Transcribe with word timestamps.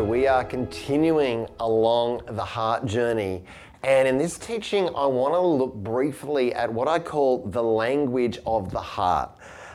We 0.00 0.26
are 0.26 0.42
continuing 0.42 1.46
along 1.60 2.22
the 2.26 2.44
heart 2.44 2.86
journey. 2.86 3.44
And 3.82 4.08
in 4.08 4.16
this 4.16 4.38
teaching, 4.38 4.88
I 4.96 5.04
want 5.04 5.34
to 5.34 5.40
look 5.40 5.74
briefly 5.74 6.54
at 6.54 6.72
what 6.72 6.88
I 6.88 6.98
call 6.98 7.46
the 7.46 7.62
language 7.62 8.38
of 8.46 8.70
the 8.70 8.80
heart. 8.80 9.30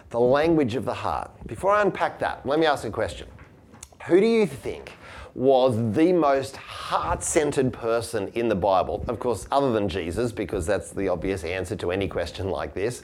The 0.10 0.20
language 0.20 0.74
of 0.76 0.86
the 0.86 0.94
heart. 0.94 1.30
Before 1.46 1.72
I 1.72 1.84
unpack 1.84 2.18
that, 2.20 2.44
let 2.48 2.58
me 2.58 2.66
ask 2.66 2.84
a 2.84 2.90
question. 2.90 3.28
Who 4.08 4.20
do 4.20 4.26
you 4.26 4.48
think 4.48 4.94
was 5.36 5.76
the 5.94 6.14
most 6.14 6.56
heart 6.56 7.22
centered 7.22 7.72
person 7.72 8.30
in 8.30 8.50
the 8.50 8.56
Bible? 8.56 9.06
Of 9.08 9.20
course, 9.20 9.46
other 9.52 9.72
than 9.72 9.88
Jesus, 9.88 10.32
because 10.32 10.66
that's 10.66 10.92
the 10.92 11.10
obvious 11.10 11.44
answer 11.44 11.76
to 11.76 11.92
any 11.92 12.08
question 12.08 12.50
like 12.50 12.74
this. 12.74 13.04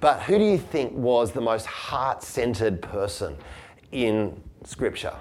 But 0.00 0.20
who 0.22 0.36
do 0.36 0.44
you 0.44 0.58
think 0.58 0.92
was 0.92 1.32
the 1.32 1.40
most 1.40 1.64
heart 1.64 2.22
centered 2.22 2.82
person 2.82 3.36
in 3.92 4.38
Scripture? 4.64 5.14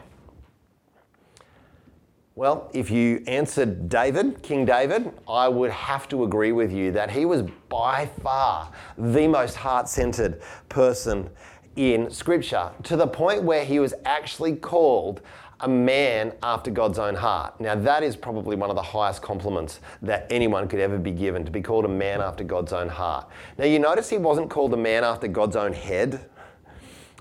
Well, 2.36 2.70
if 2.74 2.90
you 2.90 3.24
answered 3.28 3.90
David, 3.90 4.42
King 4.44 4.64
David, 4.64 5.12
I 5.28 5.48
would 5.48 5.72
have 5.72 6.08
to 6.10 6.24
agree 6.24 6.52
with 6.52 6.72
you 6.72 6.92
that 6.94 7.12
he 7.12 7.26
was 7.26 7.42
by 7.68 8.06
far 8.06 8.72
the 8.98 9.28
most 9.28 9.56
heart 9.56 9.90
centered 9.90 10.42
person 10.70 11.30
in 11.76 12.10
Scripture 12.10 12.72
to 12.84 12.96
the 12.96 13.08
point 13.08 13.44
where 13.44 13.66
he 13.66 13.80
was 13.80 13.94
actually 14.06 14.56
called 14.56 15.22
a 15.62 15.68
man 15.68 16.32
after 16.42 16.72
God's 16.72 17.00
own 17.00 17.16
heart. 17.16 17.60
Now, 17.60 17.76
that 17.76 18.04
is 18.04 18.16
probably 18.16 18.56
one 18.56 18.70
of 18.70 18.78
the 18.78 18.82
highest 18.82 19.22
compliments 19.22 19.82
that 20.02 20.26
anyone 20.30 20.68
could 20.68 20.80
ever 20.80 20.98
be 20.98 21.12
given 21.12 21.44
to 21.44 21.52
be 21.52 21.62
called 21.62 21.84
a 21.84 21.90
man 21.90 22.22
after 22.22 22.44
God's 22.44 22.72
own 22.72 22.88
heart. 22.88 23.28
Now, 23.58 23.66
you 23.66 23.80
notice 23.80 24.10
he 24.10 24.18
wasn't 24.18 24.50
called 24.50 24.74
a 24.74 24.78
man 24.78 25.04
after 25.04 25.28
God's 25.28 25.58
own 25.58 25.74
head. 25.74 26.29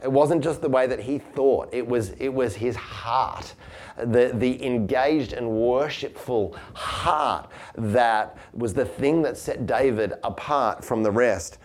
It 0.02 0.12
wasn't 0.12 0.45
just 0.45 0.61
the 0.61 0.69
way 0.69 0.87
that 0.87 1.01
he 1.01 1.19
thought, 1.19 1.69
it 1.73 1.86
was, 1.86 2.11
it 2.19 2.33
was 2.33 2.55
his 2.55 2.77
heart 2.77 3.55
the, 3.98 4.33
the 4.34 4.64
engaged 4.64 5.33
and 5.33 5.48
worshipful 5.50 6.56
heart 6.75 7.50
that 7.77 8.36
was 8.53 8.75
the 8.75 8.84
thing 8.84 9.23
that 9.23 9.36
set 9.36 9.67
David 9.67 10.14
apart 10.23 10.84
from 10.84 11.03
the 11.03 11.11
rest. 11.11 11.58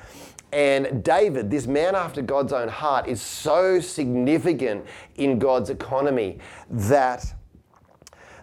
And 0.52 1.04
David, 1.04 1.50
this 1.50 1.66
man 1.66 1.96
after 1.96 2.22
God's 2.22 2.54
own 2.54 2.68
heart, 2.68 3.08
is 3.08 3.22
so 3.22 3.80
significant 3.80 4.86
in 5.16 5.40
God's 5.40 5.70
economy 5.70 6.40
that 6.70 7.34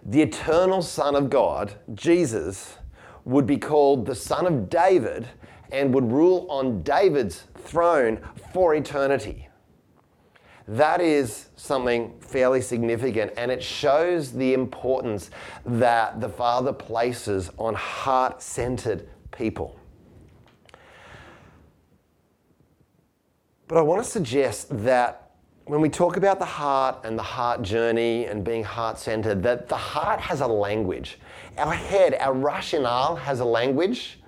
the 0.05 0.21
eternal 0.21 0.81
Son 0.81 1.15
of 1.15 1.29
God, 1.29 1.73
Jesus, 1.93 2.77
would 3.23 3.45
be 3.45 3.57
called 3.57 4.05
the 4.05 4.15
Son 4.15 4.45
of 4.45 4.69
David 4.69 5.27
and 5.71 5.93
would 5.93 6.11
rule 6.11 6.47
on 6.49 6.81
David's 6.81 7.43
throne 7.59 8.19
for 8.51 8.75
eternity. 8.75 9.47
That 10.71 11.01
is 11.01 11.49
something 11.57 12.13
fairly 12.21 12.61
significant, 12.61 13.33
and 13.35 13.51
it 13.51 13.61
shows 13.61 14.31
the 14.31 14.53
importance 14.53 15.29
that 15.65 16.21
the 16.21 16.29
Father 16.29 16.71
places 16.71 17.51
on 17.57 17.73
heart 17.73 18.41
centered 18.41 19.09
people. 19.31 19.77
But 23.67 23.79
I 23.79 23.81
want 23.81 24.01
to 24.01 24.09
suggest 24.09 24.67
that 24.85 25.31
when 25.65 25.81
we 25.81 25.89
talk 25.89 26.15
about 26.15 26.39
the 26.39 26.45
heart 26.45 27.03
and 27.03 27.19
the 27.19 27.23
heart 27.23 27.63
journey 27.63 28.27
and 28.27 28.41
being 28.41 28.63
heart 28.63 28.97
centered, 28.97 29.43
that 29.43 29.67
the 29.67 29.75
heart 29.75 30.21
has 30.21 30.39
a 30.39 30.47
language. 30.47 31.19
Our 31.57 31.73
head, 31.73 32.15
our 32.17 32.33
rationale 32.33 33.17
has 33.17 33.41
a 33.41 33.45
language. 33.45 34.21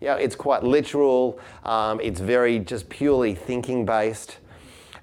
Know, 0.00 0.16
it's 0.16 0.34
quite 0.34 0.62
literal, 0.62 1.38
um, 1.62 2.00
it's 2.00 2.20
very 2.20 2.58
just 2.58 2.88
purely 2.88 3.34
thinking 3.34 3.84
based. 3.84 4.38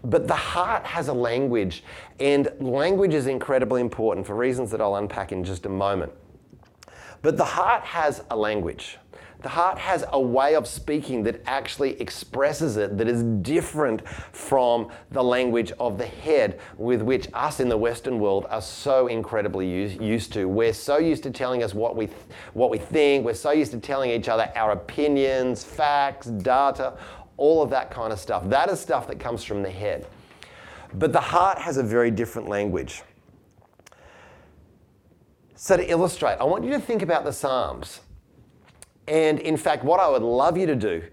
But 0.07 0.25
the 0.25 0.35
heart 0.35 0.85
has 0.85 1.09
a 1.09 1.13
language, 1.13 1.83
and 2.17 2.49
language 2.61 3.13
is 3.13 3.27
incredibly 3.27 3.81
important 3.81 4.25
for 4.25 4.35
reasons 4.35 4.71
that 4.71 4.79
I'll 4.79 4.95
unpack 4.95 5.33
in 5.33 5.43
just 5.43 5.65
a 5.65 5.69
moment. 5.69 6.13
But 7.21 7.35
the 7.35 7.43
heart 7.43 7.83
has 7.83 8.23
a 8.31 8.37
language. 8.37 8.97
The 9.41 9.49
heart 9.49 9.77
has 9.77 10.03
a 10.13 10.19
way 10.19 10.55
of 10.55 10.65
speaking 10.65 11.21
that 11.23 11.43
actually 11.45 12.01
expresses 12.01 12.75
it 12.77 12.97
that 12.97 13.07
is 13.07 13.21
different 13.21 14.07
from 14.31 14.89
the 15.11 15.23
language 15.23 15.71
of 15.79 15.99
the 15.99 16.07
head 16.07 16.59
with 16.77 17.03
which 17.03 17.27
us 17.33 17.59
in 17.59 17.69
the 17.69 17.77
Western 17.77 18.19
world 18.19 18.47
are 18.49 18.61
so 18.61 19.05
incredibly 19.07 19.69
used 19.69 20.33
to. 20.33 20.45
We're 20.45 20.73
so 20.73 20.97
used 20.97 21.21
to 21.23 21.31
telling 21.31 21.61
us 21.61 21.75
what 21.75 21.95
we, 21.95 22.09
what 22.53 22.71
we 22.71 22.79
think, 22.79 23.25
we're 23.25 23.35
so 23.35 23.51
used 23.51 23.71
to 23.73 23.79
telling 23.79 24.09
each 24.09 24.27
other 24.27 24.51
our 24.55 24.71
opinions, 24.71 25.63
facts, 25.63 26.27
data, 26.27 26.97
all 27.37 27.61
of 27.61 27.69
that 27.69 27.91
kind 27.91 28.11
of 28.11 28.19
stuff. 28.19 28.49
That 28.49 28.69
is 28.69 28.79
stuff 28.79 29.07
that 29.07 29.19
comes 29.19 29.43
from 29.43 29.63
the 29.63 29.69
head. 29.69 30.07
But 30.93 31.13
the 31.13 31.21
heart 31.21 31.59
has 31.59 31.77
a 31.77 31.83
very 31.83 32.11
different 32.11 32.47
language. 32.49 33.03
So, 35.55 35.77
to 35.77 35.89
illustrate, 35.89 36.35
I 36.35 36.43
want 36.43 36.63
you 36.63 36.71
to 36.71 36.79
think 36.79 37.01
about 37.01 37.23
the 37.23 37.33
Psalms. 37.33 38.01
And 39.07 39.39
in 39.39 39.57
fact, 39.57 39.83
what 39.83 39.99
I 39.99 40.07
would 40.07 40.21
love 40.21 40.57
you 40.57 40.65
to 40.67 40.75
do 40.75 41.03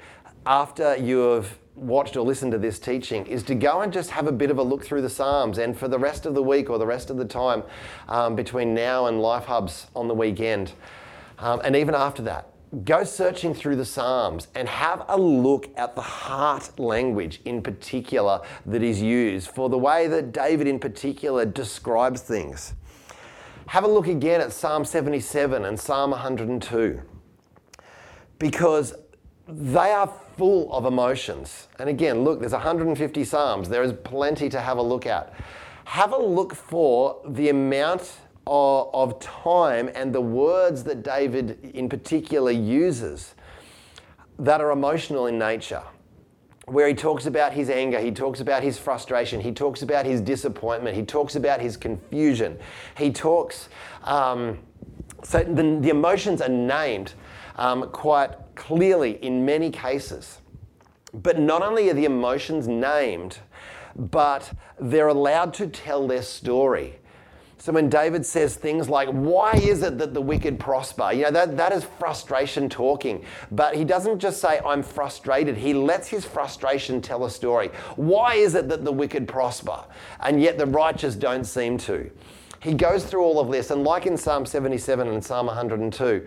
after 0.47 0.97
you 0.97 1.19
have 1.31 1.59
watched 1.75 2.17
or 2.17 2.25
listened 2.25 2.53
to 2.53 2.59
this 2.59 2.79
teaching 2.79 3.27
is 3.27 3.43
to 3.45 3.55
go 3.55 3.81
and 3.81 3.93
just 3.93 4.11
have 4.11 4.27
a 4.27 4.33
bit 4.33 4.51
of 4.51 4.59
a 4.59 4.63
look 4.63 4.85
through 4.85 5.03
the 5.03 5.11
Psalms. 5.11 5.59
And 5.59 5.77
for 5.77 5.89
the 5.89 5.99
rest 5.99 6.27
of 6.27 6.35
the 6.35 6.43
week 6.43 6.71
or 6.71 6.79
the 6.79 6.87
rest 6.87 7.11
of 7.11 7.17
the 7.17 7.25
time 7.25 7.63
um, 8.09 8.37
between 8.37 8.75
now 8.75 9.07
and 9.07 9.21
Life 9.21 9.45
Hubs 9.45 9.87
on 9.97 10.09
the 10.09 10.15
weekend, 10.15 10.73
um, 11.39 11.61
and 11.65 11.75
even 11.75 11.95
after 11.95 12.23
that, 12.23 12.54
go 12.75 13.05
searching 13.05 13.55
through 13.55 13.77
the 13.77 13.85
Psalms 13.85 14.49
and 14.55 14.69
have 14.69 15.05
a 15.09 15.19
look 15.19 15.71
at 15.77 15.95
the 15.95 16.03
heart 16.03 16.79
language 16.79 17.41
in 17.45 17.63
particular 17.63 18.41
that 18.67 18.83
is 18.83 19.01
used 19.01 19.49
for 19.51 19.69
the 19.69 19.79
way 19.79 20.07
that 20.09 20.33
David 20.33 20.67
in 20.67 20.79
particular 20.79 21.45
describes 21.45 22.21
things. 22.21 22.75
Have 23.67 23.85
a 23.85 23.89
look 23.89 24.09
again 24.09 24.41
at 24.41 24.53
Psalm 24.53 24.85
77 24.85 25.65
and 25.65 25.79
Psalm 25.79 26.11
102 26.11 27.01
because 28.39 28.95
they 29.49 29.91
are 29.91 30.13
full 30.37 30.73
of 30.73 30.85
emotions. 30.85 31.69
And 31.79 31.89
again, 31.89 32.25
look, 32.25 32.41
there's 32.41 32.53
150 32.53 33.25
Psalms, 33.25 33.69
there 33.69 33.83
is 33.83 33.93
plenty 34.05 34.49
to 34.49 34.61
have 34.61 34.79
a 34.79 34.83
look 34.83 35.07
at. 35.07 35.33
Have 35.85 36.13
a 36.13 36.19
look 36.19 36.55
for 36.55 37.21
the 37.27 37.51
amount 37.51 38.19
of, 38.47 39.19
time 39.21 39.91
and 39.95 40.15
the 40.15 40.21
words 40.21 40.85
that 40.85 41.03
David 41.03 41.71
in 41.75 41.89
particular 41.89 42.51
uses 42.51 43.35
that 44.39 44.61
are 44.61 44.71
emotional 44.71 45.27
in 45.27 45.39
nature 45.39 45.83
where 46.67 46.89
he 46.89 46.95
talks 46.95 47.27
about 47.27 47.53
his 47.53 47.69
anger, 47.69 48.01
he 48.01 48.11
talks 48.11 48.41
about 48.41 48.63
his 48.63 48.79
frustration, 48.79 49.41
he 49.41 49.53
talks 49.53 49.83
about 49.83 50.07
his 50.07 50.21
disappointment, 50.21 50.97
he 50.97 51.03
talks 51.03 51.37
about 51.37 51.61
his 51.61 51.77
confusion. 51.77 52.59
He 52.97 53.13
talks, 53.13 53.69
um, 54.03 54.59
so 55.23 55.43
the, 55.43 55.79
the, 55.81 55.91
emotions 55.91 56.41
are 56.41 56.49
named 56.49 57.13
um, 57.57 57.91
quite 57.91 58.31
clearly 58.55 59.23
in 59.23 59.45
many 59.45 59.71
cases. 59.71 60.41
But 61.13 61.39
not 61.39 61.63
only 61.63 61.91
are 61.91 61.95
the 61.95 62.07
emotions 62.07 62.67
named, 62.67 63.39
but 63.95 64.53
they're 64.81 65.09
allowed 65.09 65.55
to 65.55 65.67
tell 65.67 66.09
their 66.09 66.23
story. 66.23 66.99
So 67.65 67.73
when 67.73 67.89
David 67.89 68.27
says 68.27 68.57
things 68.57 68.91
like, 68.91 69.09
Why 69.09 69.53
is 69.53 69.83
it 69.83 69.97
that 69.97 70.13
the 70.13 70.21
wicked 70.21 70.61
prosper? 70.61 71.13
You 71.15 71.23
know, 71.23 71.31
that, 71.31 71.57
that 71.57 71.73
is 71.73 71.83
frustration 71.83 72.69
talking. 72.69 73.25
But 73.53 73.75
he 73.75 73.87
doesn't 73.87 74.19
just 74.19 74.39
say, 74.39 74.61
I'm 74.67 74.83
frustrated. 74.83 75.57
He 75.57 75.73
lets 75.73 76.07
his 76.07 76.27
frustration 76.27 77.01
tell 77.01 77.25
a 77.25 77.31
story. 77.31 77.69
Why 77.97 78.35
is 78.35 78.55
it 78.55 78.69
that 78.69 78.85
the 78.85 78.93
wicked 78.93 79.27
prosper? 79.27 79.83
And 80.21 80.43
yet 80.43 80.59
the 80.59 80.67
righteous 80.67 81.15
don't 81.15 81.45
seem 81.45 81.79
to. 81.79 82.11
He 82.61 82.75
goes 82.75 83.03
through 83.03 83.23
all 83.23 83.41
of 83.41 83.51
this, 83.51 83.71
and 83.71 83.83
like 83.83 84.05
in 84.05 84.19
Psalm 84.19 84.45
77 84.45 85.09
and 85.09 85.25
Psalm 85.25 85.47
102, 85.47 86.27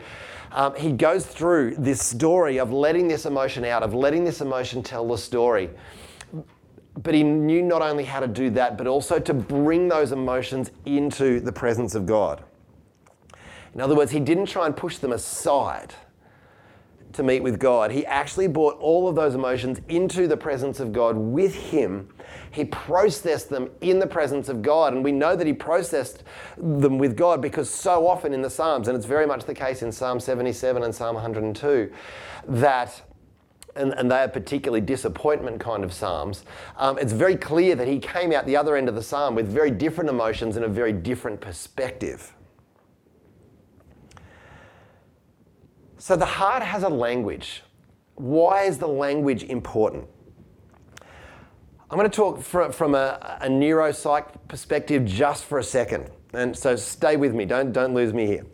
um, 0.54 0.74
he 0.74 0.92
goes 0.92 1.24
through 1.24 1.76
this 1.78 2.02
story 2.02 2.58
of 2.58 2.72
letting 2.74 3.08
this 3.08 3.28
emotion 3.28 3.64
out, 3.64 3.84
of 3.84 3.94
letting 3.94 4.24
this 4.24 4.42
emotion 4.42 4.82
tell 4.82 5.08
the 5.08 5.20
story 5.20 5.70
but 6.98 7.14
he 7.14 7.24
knew 7.24 7.62
not 7.62 7.82
only 7.82 8.04
how 8.04 8.20
to 8.20 8.28
do 8.28 8.50
that, 8.52 8.78
but 8.78 8.88
also 8.88 9.20
to 9.20 9.34
bring 9.34 9.88
those 9.88 10.12
emotions 10.12 10.72
into 10.86 11.40
the 11.40 11.52
presence 11.52 11.96
of 11.96 12.06
God. 12.06 12.44
In 13.74 13.82
other 13.82 13.96
words, 13.96 14.12
he 14.12 14.20
didn't 14.20 14.48
try 14.48 14.66
and 14.66 14.76
push 14.76 14.98
them 14.98 15.12
aside 15.12 15.94
to 17.14 17.24
meet 17.24 17.42
with 17.42 17.60
God. 17.60 17.92
He 17.92 18.06
actually 18.06 18.48
brought 18.48 18.78
all 18.80 19.08
of 19.08 19.16
those 19.16 19.36
emotions 19.36 19.80
into 19.88 20.28
the 20.28 20.38
presence 20.38 20.80
of 20.80 20.92
God 20.92 21.16
with 21.16 21.56
him. 21.56 22.10
He 22.52 22.66
processed 22.66 23.50
them 23.50 23.70
in 23.82 24.00
the 24.00 24.08
presence 24.08 24.50
of 24.50 24.62
God. 24.62 24.94
And 24.94 25.04
we 25.04 25.12
know 25.12 25.36
that 25.36 25.48
he 25.48 25.54
processed 25.54 26.24
them 26.58 26.98
with 26.98 27.16
God 27.16 27.42
because 27.42 27.70
so 27.70 28.08
often 28.08 28.34
in 28.34 28.42
the 28.42 28.50
Psalms, 28.50 28.88
and 28.88 28.98
it's 28.98 29.06
very 29.06 29.26
much 29.26 29.46
the 29.46 29.54
case 29.54 29.82
in 29.82 29.92
Psalm 29.92 30.20
77 30.20 30.84
and 30.84 30.94
Psalm 30.94 31.16
102, 31.16 31.92
that 32.48 33.02
and, 33.78 33.94
and 33.94 34.12
they 34.12 34.18
are 34.18 34.28
particularly 34.28 34.82
disappointment 34.82 35.60
kind 35.60 35.84
of 35.84 35.94
psalms, 35.94 36.44
um, 36.78 36.98
it's 36.98 37.14
very 37.14 37.36
clear 37.36 37.76
that 37.76 37.88
he 37.88 38.00
came 38.00 38.32
out 38.32 38.46
the 38.46 38.58
other 38.58 38.76
end 38.76 38.90
of 38.90 38.96
the 38.96 39.04
psalm 39.04 39.36
with 39.36 39.48
very 39.48 39.72
different 39.72 40.10
emotions 40.10 40.56
and 40.56 40.66
a 40.66 40.68
very 40.68 40.94
different 40.94 41.40
perspective. 41.40 42.34
So 45.98 46.16
the 46.16 46.26
heart 46.26 46.64
has 46.64 46.84
a 46.84 46.90
language. 46.90 47.64
Why 48.16 48.64
is 48.64 48.78
the 48.78 48.88
language 48.88 49.44
important? 49.44 50.06
I'm 51.90 51.98
going 51.98 52.10
to 52.10 52.16
talk 52.16 52.42
from 52.42 52.96
a, 52.96 53.38
a 53.42 53.48
neuropsych 53.48 54.48
perspective 54.48 55.06
just 55.06 55.46
for 55.46 55.60
a 55.60 55.64
second. 55.64 56.10
And 56.34 56.56
so 56.58 56.76
stay 56.76 57.16
with 57.16 57.34
me, 57.34 57.46
don't, 57.46 57.72
don't 57.72 57.94
lose 57.94 58.14
me 58.14 58.26
here. 58.26 58.46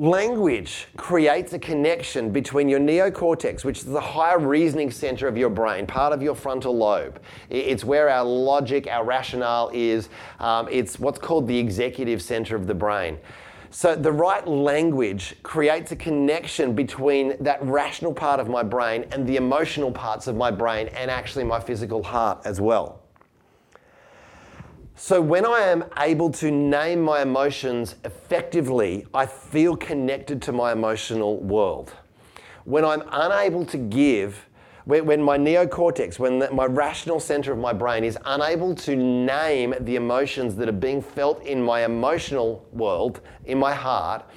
Language 0.00 0.86
creates 0.96 1.52
a 1.52 1.58
connection 1.58 2.30
between 2.32 2.70
your 2.70 2.80
neocortex, 2.80 3.66
which 3.66 3.80
is 3.80 3.84
the 3.84 4.00
higher 4.00 4.38
reasoning 4.38 4.90
center 4.90 5.28
of 5.28 5.36
your 5.36 5.50
brain, 5.50 5.86
part 5.86 6.14
of 6.14 6.22
your 6.22 6.34
frontal 6.34 6.74
lobe. 6.74 7.20
It's 7.50 7.84
where 7.84 8.08
our 8.08 8.24
logic, 8.24 8.86
our 8.86 9.04
rationale 9.04 9.70
is. 9.74 10.08
Um, 10.38 10.68
it's 10.70 10.98
what's 10.98 11.18
called 11.18 11.46
the 11.46 11.58
executive 11.58 12.22
center 12.22 12.56
of 12.56 12.66
the 12.66 12.72
brain. 12.72 13.18
So, 13.68 13.94
the 13.94 14.10
right 14.10 14.48
language 14.48 15.36
creates 15.42 15.92
a 15.92 15.96
connection 15.96 16.74
between 16.74 17.36
that 17.40 17.62
rational 17.62 18.14
part 18.14 18.40
of 18.40 18.48
my 18.48 18.62
brain 18.62 19.04
and 19.12 19.26
the 19.26 19.36
emotional 19.36 19.92
parts 19.92 20.28
of 20.28 20.34
my 20.34 20.50
brain 20.50 20.88
and 20.96 21.10
actually 21.10 21.44
my 21.44 21.60
physical 21.60 22.02
heart 22.02 22.40
as 22.46 22.58
well. 22.58 22.99
So, 25.02 25.18
when 25.18 25.46
I 25.46 25.60
am 25.60 25.86
able 25.96 26.28
to 26.32 26.50
name 26.50 27.00
my 27.00 27.22
emotions 27.22 27.96
effectively, 28.04 29.06
I 29.14 29.24
feel 29.24 29.74
connected 29.74 30.42
to 30.42 30.52
my 30.52 30.72
emotional 30.72 31.38
world. 31.38 31.94
When 32.66 32.84
I'm 32.84 33.02
unable 33.10 33.64
to 33.64 33.78
give, 33.78 34.46
when, 34.84 35.22
my 35.22 35.38
neocortex, 35.38 36.18
when 36.18 36.46
my 36.54 36.66
rational 36.66 37.18
center 37.18 37.50
of 37.50 37.58
my 37.58 37.72
brain 37.72 38.04
is 38.04 38.18
unable 38.26 38.74
to 38.74 38.94
name 38.94 39.74
the 39.80 39.96
emotions 39.96 40.54
that 40.56 40.68
are 40.68 40.72
being 40.72 41.00
felt 41.00 41.42
in 41.46 41.62
my 41.62 41.86
emotional 41.86 42.68
world, 42.70 43.22
in 43.46 43.58
my 43.58 43.72
heart, 43.72 44.28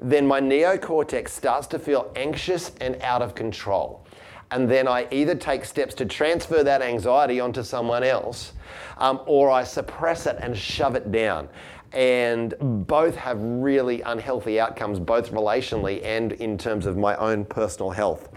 then 0.00 0.24
my 0.24 0.40
neocortex 0.40 1.30
starts 1.30 1.66
to 1.66 1.80
feel 1.80 2.12
anxious 2.14 2.70
and 2.80 2.96
out 3.02 3.22
of 3.22 3.34
control. 3.34 4.06
And 4.52 4.70
then 4.70 4.86
I 4.86 5.08
either 5.10 5.34
take 5.34 5.64
steps 5.64 5.94
to 5.94 6.04
transfer 6.04 6.62
that 6.62 6.82
anxiety 6.82 7.40
onto 7.40 7.62
someone 7.62 8.04
else 8.04 8.52
um, 8.98 9.20
or 9.24 9.50
I 9.50 9.64
suppress 9.64 10.26
it 10.26 10.36
and 10.40 10.56
shove 10.56 10.94
it 10.94 11.10
down. 11.10 11.48
And 11.92 12.54
both 12.86 13.16
have 13.16 13.38
really 13.40 14.02
unhealthy 14.02 14.60
outcomes, 14.60 15.00
both 15.00 15.32
relationally 15.32 16.04
and 16.04 16.32
in 16.32 16.58
terms 16.58 16.84
of 16.84 16.98
my 16.98 17.16
own 17.16 17.46
personal 17.46 17.90
health. 17.90 18.28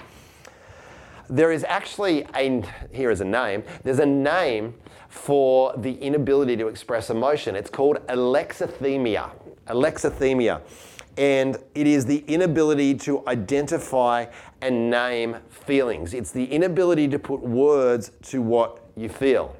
There 1.30 1.52
is 1.52 1.66
actually 1.68 2.26
a, 2.34 2.64
here 2.94 3.12
is 3.12 3.20
a 3.20 3.26
name, 3.26 3.64
there's 3.84 4.00
a 4.00 4.06
name 4.06 4.74
for 5.10 5.74
the 5.78 5.94
inability 5.96 6.56
to 6.58 6.68
express 6.68 7.10
emotion. 7.10 7.56
It's 7.56 7.70
called 7.70 7.98
alexithymia. 8.08 9.32
Alexithymia. 9.68 10.62
And 11.18 11.58
it 11.74 11.88
is 11.88 12.06
the 12.06 12.24
inability 12.28 12.96
to 12.96 13.26
identify 13.28 14.26
and 14.62 14.90
name 14.90 15.38
feelings. 15.50 16.14
It's 16.14 16.32
the 16.32 16.46
inability 16.46 17.08
to 17.10 17.20
put 17.20 17.42
words 17.42 18.12
to 18.24 18.42
what 18.42 18.82
you 18.96 19.10
feel. 19.10 19.56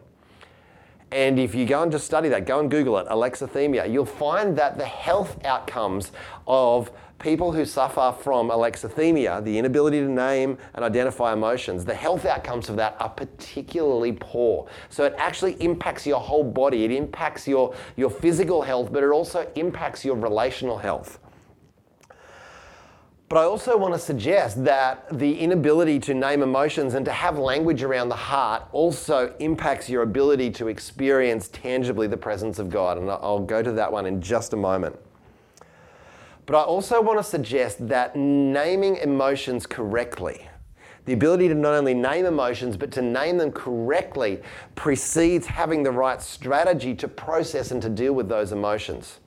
And 1.12 1.40
if 1.40 1.56
you 1.56 1.66
go 1.66 1.84
and 1.84 1.92
just 1.92 2.06
study 2.06 2.28
that, 2.30 2.46
go 2.46 2.60
and 2.60 2.70
Google 2.70 2.98
it, 2.98 3.08
alexithymia, 3.08 3.90
you'll 3.92 4.06
find 4.06 4.58
that 4.58 4.78
the 4.78 4.86
health 4.86 5.38
outcomes 5.46 6.12
of 6.46 6.92
people 7.20 7.52
who 7.54 7.64
suffer 7.64 8.14
from 8.22 8.50
alexithymia, 8.50 9.44
the 9.44 9.58
inability 9.58 10.00
to 10.00 10.10
name 10.10 10.58
and 10.74 10.84
identify 10.84 11.34
emotions, 11.34 11.86
the 11.86 11.96
health 11.96 12.26
outcomes 12.26 12.70
of 12.70 12.76
that 12.76 12.98
are 13.00 13.10
particularly 13.10 14.12
poor. 14.12 14.68
So 14.90 15.06
it 15.06 15.16
actually 15.18 15.54
impacts 15.62 16.06
your 16.06 16.20
whole 16.20 16.44
body. 16.44 16.84
It 16.84 16.92
impacts 16.92 17.48
your, 17.48 17.74
your 17.96 18.10
physical 18.10 18.62
health, 18.62 18.92
but 18.92 19.04
it 19.04 19.10
also 19.10 19.50
impacts 19.56 20.04
your 20.04 20.16
relational 20.16 20.78
health. 20.78 21.20
But 23.28 23.40
I 23.40 23.44
also 23.44 23.76
want 23.76 23.96
to 23.96 24.00
suggest 24.00 24.64
that 24.66 25.08
the 25.18 25.40
inability 25.40 26.00
to 26.02 26.14
name 26.14 26.44
emotions 26.44 26.94
and 26.94 27.04
to 27.06 27.12
have 27.12 27.40
language 27.40 27.82
around 27.82 28.10
the 28.10 28.16
heart 28.16 28.64
also 28.72 29.34
impacts 29.40 29.90
your 29.90 30.04
ability 30.04 30.52
to 30.52 30.68
experience 30.68 31.48
tangibly 31.48 32.06
the 32.06 32.18
presence 32.18 32.60
of 32.60 32.70
God. 32.70 33.00
And 33.00 33.10
I'll 33.10 33.40
go 33.40 33.64
to 33.64 33.72
that 33.72 33.92
one 33.92 34.06
in 34.06 34.22
just 34.22 34.54
a 34.54 34.58
moment. 34.58 35.00
But 36.46 36.56
I 36.56 36.62
also 36.62 37.02
want 37.02 37.18
to 37.18 37.24
suggest 37.24 37.88
that 37.88 38.16
naming 38.16 38.98
emotions 38.98 39.66
correctly, 39.66 40.48
the 41.06 41.14
ability 41.14 41.48
to 41.48 41.56
not 41.56 41.74
only 41.74 41.96
name 41.96 42.26
emotions, 42.26 42.78
but 42.78 42.92
to 42.92 43.02
name 43.02 43.40
them 43.40 43.52
correctly, 43.52 44.44
precedes 44.76 45.48
having 45.48 45.82
the 45.82 45.92
right 45.92 46.22
strategy 46.22 46.94
to 46.94 47.08
process 47.08 47.72
and 47.72 47.82
to 47.82 47.90
deal 47.90 48.14
with 48.14 48.30
those 48.30 48.52
emotions. 48.52 49.20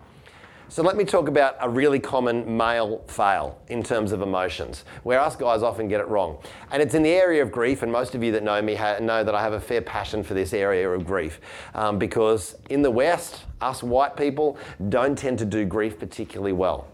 So 0.70 0.82
let 0.82 0.98
me 0.98 1.04
talk 1.06 1.28
about 1.28 1.56
a 1.60 1.68
really 1.68 1.98
common 1.98 2.58
male 2.58 3.02
fail 3.06 3.58
in 3.68 3.82
terms 3.82 4.12
of 4.12 4.20
emotions, 4.20 4.84
where 5.02 5.18
us 5.18 5.34
guys 5.34 5.62
often 5.62 5.88
get 5.88 5.98
it 5.98 6.06
wrong. 6.08 6.36
And 6.70 6.82
it's 6.82 6.92
in 6.92 7.02
the 7.02 7.08
area 7.08 7.42
of 7.42 7.50
grief, 7.50 7.80
and 7.80 7.90
most 7.90 8.14
of 8.14 8.22
you 8.22 8.32
that 8.32 8.42
know 8.42 8.60
me 8.60 8.74
know 8.74 9.24
that 9.24 9.34
I 9.34 9.40
have 9.40 9.54
a 9.54 9.60
fair 9.60 9.80
passion 9.80 10.22
for 10.22 10.34
this 10.34 10.52
area 10.52 10.86
of 10.90 11.06
grief. 11.06 11.40
Um, 11.74 11.98
because 11.98 12.54
in 12.68 12.82
the 12.82 12.90
West, 12.90 13.46
us 13.62 13.82
white 13.82 14.14
people 14.14 14.58
don't 14.90 15.16
tend 15.16 15.38
to 15.38 15.46
do 15.46 15.64
grief 15.64 15.98
particularly 15.98 16.52
well. 16.52 16.86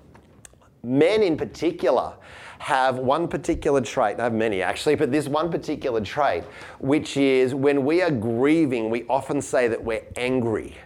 Men 0.85 1.25
in 1.25 1.37
particular 1.37 2.15
have 2.61 2.99
one 2.99 3.27
particular 3.27 3.81
trait, 3.81 4.21
I 4.21 4.23
have 4.23 4.33
many 4.33 4.63
actually, 4.63 4.95
but 4.95 5.11
this 5.11 5.27
one 5.27 5.51
particular 5.51 6.01
trait, 6.01 6.45
which 6.79 7.17
is 7.17 7.57
when 7.57 7.85
we 7.85 8.03
are 8.03 8.11
grieving, 8.13 8.89
we 8.89 9.05
often 9.09 9.43
say 9.43 9.67
that 9.67 9.83
we're 9.83 10.05
angry 10.17 10.77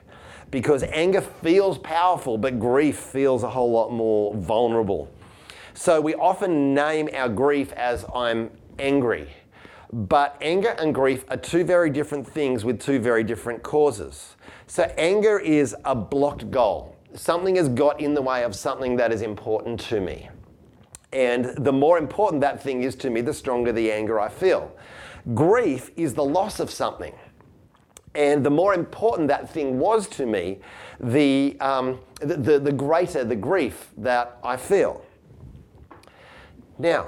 because 0.51 0.83
anger 0.85 1.21
feels 1.21 1.79
powerful, 1.79 2.39
but 2.39 2.59
grief 2.59 2.97
feels 2.97 3.43
a 3.43 3.51
whole 3.51 3.71
lot 3.71 3.93
more 3.93 4.35
vulnerable. 4.35 5.09
So 5.75 6.01
we 6.01 6.15
often 6.15 6.75
name 6.75 7.09
our 7.15 7.29
grief 7.29 7.73
as 7.73 8.05
I'm 8.15 8.51
angry. 8.79 9.29
But 9.93 10.37
anger 10.41 10.71
and 10.79 10.95
grief 10.95 11.25
are 11.29 11.37
two 11.37 11.65
very 11.65 11.91
different 11.91 12.27
things 12.27 12.65
with 12.65 12.81
two 12.81 12.99
very 12.99 13.25
different 13.25 13.63
causes. 13.63 14.37
So 14.67 14.83
anger 14.99 15.39
is 15.39 15.75
a 15.85 15.95
blocked 15.95 16.51
goal. 16.51 16.95
Something 17.15 17.57
has 17.57 17.69
got 17.69 18.01
in 18.01 18.15
the 18.15 18.21
way 18.21 18.45
of 18.45 18.55
something 18.55 18.97
that 18.97 19.13
is 19.13 19.23
important 19.23 19.81
to 19.81 20.01
me. 20.01 20.29
And 21.13 21.47
the 21.57 21.73
more 21.73 21.97
important 21.97 22.43
that 22.43 22.63
thing 22.63 22.83
is 22.83 22.95
to 22.97 23.09
me, 23.09 23.23
the 23.23 23.33
stronger 23.33 23.73
the 23.73 23.91
anger 23.91 24.21
I 24.21 24.29
feel. 24.29 24.71
Grief 25.35 25.91
is 25.97 26.13
the 26.13 26.25
loss 26.25 26.61
of 26.61 26.71
something. 26.71 27.15
And 28.19 28.45
the 28.45 28.51
more 28.51 28.75
important 28.75 29.29
that 29.29 29.49
thing 29.49 29.79
was 29.79 30.09
to 30.09 30.27
me, 30.27 30.59
the, 30.99 31.57
um, 31.61 32.01
the, 32.21 32.37
the, 32.37 32.59
the 32.59 32.73
greater 32.73 33.23
the 33.23 33.37
grief 33.37 33.91
that 33.97 34.39
I 34.43 34.57
feel. 34.57 35.05
Now, 36.81 37.07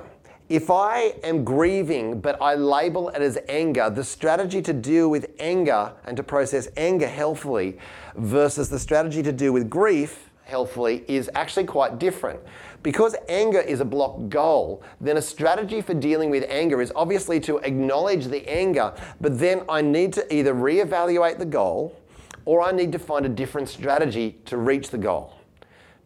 if 0.49 0.71
I 0.71 1.15
am 1.25 1.43
grieving 1.43 2.21
but 2.21 2.41
I 2.41 2.55
label 2.55 3.09
it 3.09 3.23
as 3.23 3.39
anger, 3.49 3.91
the 3.91 4.05
strategy 4.05 4.63
to 4.63 4.73
deal 4.73 5.11
with 5.11 5.33
anger 5.41 5.93
and 6.05 6.17
to 6.17 6.23
process 6.23 6.69
anger 6.77 7.09
healthily 7.09 7.79
versus 8.15 8.69
the 8.69 8.79
strategy 8.79 9.21
to 9.25 9.33
deal 9.33 9.53
with 9.53 9.69
grief 9.69 10.30
healthfully 10.51 11.05
is 11.09 11.31
actually 11.35 11.65
quite 11.65 11.99
different. 11.99 12.41
Because 12.83 13.15
anger 13.29 13.61
is 13.61 13.81
a 13.81 13.85
blocked 13.85 14.29
goal, 14.29 14.83
then 15.01 15.17
a 15.17 15.23
strategy 15.23 15.81
for 15.81 15.95
dealing 15.95 16.29
with 16.31 16.45
anger 16.49 16.83
is 16.83 16.93
obviously 16.97 17.41
to 17.41 17.59
acknowledge 17.59 18.27
the 18.27 18.47
anger, 18.49 18.93
but 19.21 19.39
then 19.39 19.63
I 19.69 19.81
need 19.81 20.13
to 20.15 20.35
either 20.35 20.55
reevaluate 20.55 21.39
the 21.39 21.47
goal 21.47 21.97
or 22.45 22.63
I 22.63 22.73
need 22.73 22.93
to 22.93 22.99
find 22.99 23.25
a 23.25 23.29
different 23.29 23.69
strategy 23.69 24.39
to 24.47 24.57
reach 24.57 24.91
the 24.91 24.99
goal. 24.99 25.37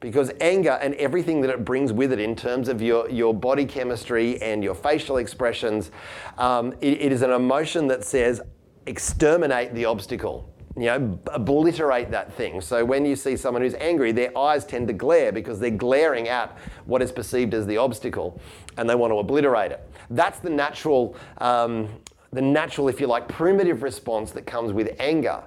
Because 0.00 0.30
anger 0.40 0.78
and 0.82 0.94
everything 0.96 1.40
that 1.40 1.50
it 1.50 1.64
brings 1.64 1.92
with 1.92 2.12
it 2.12 2.20
in 2.20 2.36
terms 2.36 2.68
of 2.68 2.82
your, 2.82 3.08
your 3.08 3.32
body 3.32 3.64
chemistry 3.64 4.40
and 4.42 4.62
your 4.62 4.74
facial 4.74 5.16
expressions, 5.16 5.90
um, 6.36 6.74
it, 6.80 7.00
it 7.00 7.12
is 7.12 7.22
an 7.22 7.30
emotion 7.30 7.86
that 7.86 8.04
says, 8.04 8.42
exterminate 8.86 9.74
the 9.74 9.86
obstacle 9.86 10.53
you 10.76 10.86
know, 10.86 11.18
obliterate 11.32 12.10
that 12.10 12.32
thing. 12.34 12.60
So 12.60 12.84
when 12.84 13.04
you 13.06 13.14
see 13.14 13.36
someone 13.36 13.62
who's 13.62 13.74
angry, 13.74 14.10
their 14.10 14.36
eyes 14.36 14.64
tend 14.64 14.88
to 14.88 14.94
glare 14.94 15.30
because 15.30 15.60
they're 15.60 15.70
glaring 15.70 16.28
at 16.28 16.56
what 16.84 17.00
is 17.00 17.12
perceived 17.12 17.54
as 17.54 17.66
the 17.66 17.76
obstacle, 17.76 18.40
and 18.76 18.90
they 18.90 18.94
want 18.94 19.12
to 19.12 19.18
obliterate 19.18 19.70
it. 19.70 19.88
That's 20.10 20.40
the 20.40 20.50
natural, 20.50 21.16
um, 21.38 21.88
the 22.32 22.42
natural, 22.42 22.88
if 22.88 23.00
you 23.00 23.06
like, 23.06 23.28
primitive 23.28 23.82
response 23.82 24.32
that 24.32 24.46
comes 24.46 24.72
with 24.72 24.96
anger. 24.98 25.44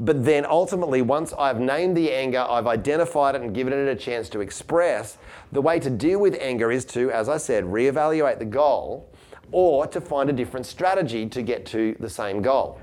But 0.00 0.24
then 0.24 0.46
ultimately, 0.46 1.02
once 1.02 1.32
I've 1.36 1.58
named 1.58 1.96
the 1.96 2.12
anger, 2.12 2.46
I've 2.48 2.68
identified 2.68 3.34
it 3.34 3.42
and 3.42 3.52
given 3.52 3.72
it 3.72 3.88
a 3.88 3.96
chance 3.96 4.28
to 4.28 4.40
express, 4.40 5.18
the 5.50 5.60
way 5.60 5.80
to 5.80 5.90
deal 5.90 6.20
with 6.20 6.38
anger 6.40 6.70
is 6.70 6.84
to, 6.86 7.10
as 7.10 7.28
I 7.28 7.38
said, 7.38 7.64
reevaluate 7.64 8.38
the 8.38 8.44
goal 8.44 9.12
or 9.50 9.88
to 9.88 10.00
find 10.00 10.30
a 10.30 10.32
different 10.32 10.66
strategy 10.66 11.26
to 11.26 11.42
get 11.42 11.66
to 11.66 11.96
the 11.98 12.08
same 12.08 12.42
goal. 12.42 12.80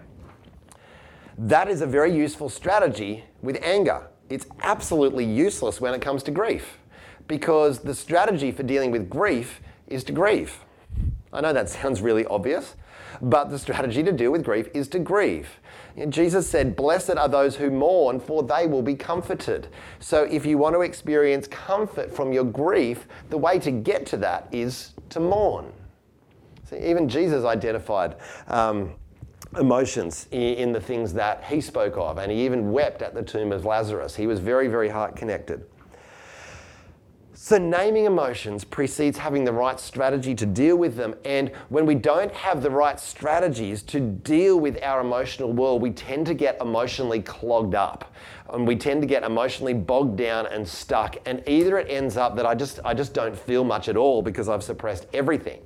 That 1.37 1.67
is 1.67 1.81
a 1.81 1.85
very 1.85 2.15
useful 2.15 2.49
strategy 2.49 3.25
with 3.41 3.59
anger. 3.61 4.07
It's 4.29 4.45
absolutely 4.61 5.25
useless 5.25 5.81
when 5.81 5.93
it 5.93 6.01
comes 6.01 6.23
to 6.23 6.31
grief 6.31 6.79
because 7.27 7.79
the 7.79 7.93
strategy 7.93 8.51
for 8.51 8.63
dealing 8.63 8.91
with 8.91 9.09
grief 9.09 9.61
is 9.87 10.03
to 10.05 10.11
grieve. 10.11 10.59
I 11.33 11.41
know 11.41 11.53
that 11.53 11.69
sounds 11.81 12.01
really 12.01 12.25
obvious, 12.25 12.75
but 13.21 13.49
the 13.49 13.59
strategy 13.59 14.03
to 14.03 14.11
deal 14.11 14.31
with 14.31 14.43
grief 14.43 14.69
is 14.73 14.87
to 14.89 14.99
grieve. 14.99 15.59
Jesus 16.09 16.49
said, 16.49 16.75
Blessed 16.75 17.11
are 17.11 17.29
those 17.29 17.55
who 17.55 17.71
mourn, 17.71 18.19
for 18.19 18.43
they 18.43 18.67
will 18.67 18.81
be 18.81 18.95
comforted. 18.95 19.67
So, 19.99 20.23
if 20.23 20.45
you 20.45 20.57
want 20.57 20.75
to 20.75 20.81
experience 20.81 21.47
comfort 21.47 22.13
from 22.13 22.33
your 22.33 22.43
grief, 22.43 23.07
the 23.29 23.37
way 23.37 23.59
to 23.59 23.71
get 23.71 24.05
to 24.07 24.17
that 24.17 24.47
is 24.51 24.91
to 25.09 25.19
mourn. 25.19 25.71
See, 26.69 26.77
even 26.77 27.07
Jesus 27.07 27.45
identified 27.45 28.15
um, 28.47 28.95
emotions 29.57 30.27
in 30.31 30.71
the 30.71 30.81
things 30.81 31.13
that 31.13 31.43
he 31.45 31.61
spoke 31.61 31.97
of. 31.97 32.17
And 32.17 32.31
he 32.31 32.45
even 32.45 32.71
wept 32.71 33.01
at 33.01 33.13
the 33.13 33.23
tomb 33.23 33.51
of 33.51 33.65
Lazarus. 33.65 34.15
He 34.15 34.27
was 34.27 34.39
very, 34.39 34.67
very 34.67 34.89
heart 34.89 35.15
connected. 35.15 35.65
So, 37.37 37.57
naming 37.57 38.05
emotions 38.05 38.63
precedes 38.63 39.17
having 39.17 39.43
the 39.43 39.51
right 39.51 39.79
strategy 39.79 40.33
to 40.35 40.45
deal 40.45 40.77
with 40.77 40.95
them. 40.95 41.13
And 41.25 41.51
when 41.67 41.85
we 41.85 41.93
don't 41.93 42.31
have 42.31 42.63
the 42.63 42.71
right 42.71 42.99
strategies 42.99 43.83
to 43.83 43.99
deal 43.99 44.59
with 44.59 44.81
our 44.81 45.01
emotional 45.01 45.51
world, 45.51 45.81
we 45.81 45.91
tend 45.91 46.25
to 46.27 46.33
get 46.33 46.59
emotionally 46.61 47.21
clogged 47.21 47.75
up. 47.75 48.13
And 48.49 48.65
we 48.65 48.77
tend 48.77 49.01
to 49.01 49.07
get 49.07 49.23
emotionally 49.23 49.73
bogged 49.73 50.17
down 50.17 50.47
and 50.47 50.67
stuck. 50.67 51.17
And 51.25 51.43
either 51.45 51.77
it 51.77 51.87
ends 51.89 52.15
up 52.15 52.37
that 52.37 52.45
I 52.45 52.55
just, 52.55 52.79
I 52.85 52.93
just 52.93 53.13
don't 53.13 53.37
feel 53.37 53.65
much 53.65 53.89
at 53.89 53.97
all 53.97 54.21
because 54.21 54.47
I've 54.47 54.63
suppressed 54.63 55.05
everything. 55.13 55.59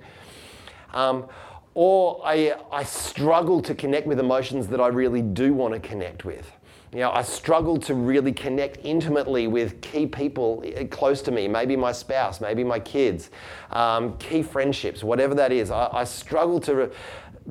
Um, 0.94 1.28
or 1.74 2.22
I, 2.26 2.56
I 2.72 2.84
struggle 2.84 3.62
to 3.62 3.76
connect 3.76 4.08
with 4.08 4.20
emotions 4.20 4.68
that 4.68 4.82
I 4.82 4.88
really 4.88 5.22
do 5.22 5.54
want 5.54 5.74
to 5.74 5.80
connect 5.80 6.26
with. 6.26 6.52
You 6.92 7.00
know, 7.00 7.12
I 7.12 7.22
struggle 7.22 7.78
to 7.82 7.94
really 7.94 8.32
connect 8.32 8.80
intimately 8.84 9.46
with 9.46 9.80
key 9.82 10.08
people 10.08 10.64
eh, 10.66 10.86
close 10.86 11.22
to 11.24 11.32
me, 11.32 11.48
maybe 11.48 11.76
my 11.76 11.92
spouse, 11.92 12.42
maybe 12.42 12.64
my 12.64 12.80
kids, 12.80 13.30
um, 13.72 14.18
key 14.18 14.42
friendships, 14.42 15.04
whatever 15.04 15.36
that 15.36 15.52
is. 15.52 15.70
I, 15.70 15.88
I 15.92 16.04
struggle 16.04 16.60
to, 16.62 16.90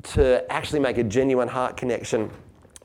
to 0.03 0.51
actually 0.51 0.81
make 0.81 0.97
a 0.97 1.03
genuine 1.05 1.47
heart 1.47 1.77
connection 1.77 2.29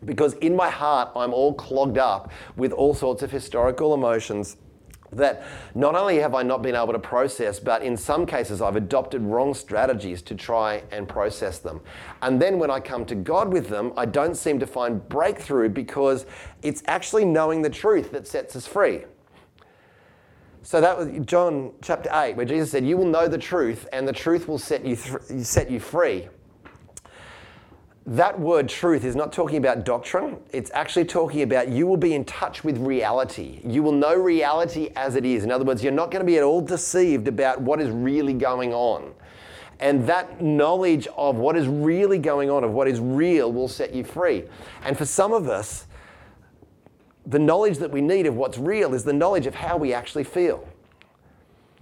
because 0.05 0.35
in 0.35 0.55
my 0.55 0.71
heart, 0.71 1.11
I'm 1.17 1.33
all 1.33 1.55
clogged 1.55 1.99
up 1.99 2.31
with 2.57 2.73
all 2.73 2.95
sorts 2.95 3.23
of 3.23 3.31
historical 3.31 3.95
emotions 3.95 4.57
that 5.17 5.45
not 5.75 5.95
only 5.95 6.19
have 6.19 6.35
I 6.35 6.43
not 6.43 6.63
been 6.63 6.75
able 6.75 6.93
to 6.93 6.99
process, 6.99 7.59
but 7.61 7.83
in 7.83 7.97
some 7.97 8.27
cases 8.27 8.61
I've 8.61 8.77
adopted 8.77 9.23
wrong 9.23 9.55
strategies 9.55 10.23
to 10.23 10.35
try 10.35 10.83
and 10.91 11.09
process 11.09 11.59
them. 11.59 11.81
And 12.23 12.41
then 12.41 12.59
when 12.59 12.71
I 12.71 12.81
come 12.81 13.05
to 13.07 13.15
God 13.15 13.53
with 13.53 13.69
them, 13.69 13.93
I 13.97 14.07
don't 14.07 14.37
seem 14.37 14.59
to 14.61 14.67
find 14.67 15.07
breakthrough 15.09 15.69
because 15.69 16.27
it's 16.63 16.83
actually 16.87 17.25
knowing 17.25 17.63
the 17.63 17.71
truth 17.71 18.13
that 18.13 18.27
sets 18.27 18.57
us 18.57 18.67
free. 18.67 19.05
So 20.63 20.81
that 20.81 20.97
was 20.97 21.09
John 21.27 21.73
chapter 21.83 22.09
8, 22.11 22.37
where 22.37 22.47
Jesus 22.47 22.71
said, 22.71 22.87
You 22.87 22.97
will 22.97 23.05
know 23.05 23.29
the 23.29 23.37
truth, 23.37 23.87
and 23.93 24.09
the 24.09 24.15
truth 24.15 24.49
will 24.49 24.59
set 24.59 24.83
you, 24.85 24.97
th- 24.97 25.45
set 25.45 25.71
you 25.71 25.79
free 25.79 26.29
that 28.07 28.39
word 28.39 28.69
truth 28.69 29.03
is 29.05 29.17
not 29.17 29.33
talking 29.33 29.57
about 29.57 29.85
doctrine. 29.85 30.37
It's 30.53 30.71
actually 30.75 31.07
talking 31.07 31.41
about 31.41 31.69
you 31.69 31.87
will 31.87 31.97
be 31.97 32.15
in 32.15 32.25
touch 32.27 32.63
with 32.63 32.77
reality. 32.79 33.61
You 33.65 33.83
will 33.83 33.93
know 33.93 34.15
reality 34.15 34.91
as 34.95 35.17
it 35.17 35.25
is. 35.25 35.43
In 35.43 35.51
other 35.51 35.65
words, 35.65 35.83
you're 35.83 35.93
not 35.93 36.11
going 36.11 36.21
to 36.21 36.27
be 36.27 36.37
at 36.37 36.43
all 36.43 36.61
deceived 36.61 37.29
about 37.29 37.63
what 37.63 37.81
is 37.81 37.91
really 37.91 38.35
going 38.35 38.75
on. 38.75 39.15
And 39.81 40.07
that 40.07 40.43
knowledge 40.43 41.09
of 41.17 41.37
what 41.37 41.57
is 41.57 41.67
really 41.67 42.19
going 42.19 42.51
on, 42.51 42.63
of 42.63 42.73
what 42.73 42.89
is 42.89 43.01
real, 43.01 43.51
will 43.53 43.69
set 43.69 43.95
you 43.95 44.05
free. 44.05 44.45
And 44.85 44.97
for 44.99 45.07
some 45.07 45.33
of 45.33 45.49
us, 45.49 45.87
the 47.27 47.39
knowledge 47.39 47.79
that 47.79 47.91
we 47.91 48.03
need 48.03 48.27
of 48.27 48.37
what's 48.37 48.59
real 48.59 48.93
is 48.93 49.05
the 49.05 49.15
knowledge 49.15 49.47
of 49.47 49.55
how 49.55 49.79
we 49.79 49.95
actually 49.95 50.25
feel. 50.25 50.69